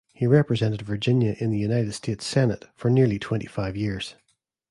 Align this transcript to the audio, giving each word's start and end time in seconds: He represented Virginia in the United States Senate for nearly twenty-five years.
He 0.15 0.25
represented 0.25 0.81
Virginia 0.81 1.35
in 1.37 1.51
the 1.51 1.59
United 1.59 1.91
States 1.93 2.25
Senate 2.25 2.65
for 2.75 2.89
nearly 2.89 3.19
twenty-five 3.19 3.77
years. 3.77 4.15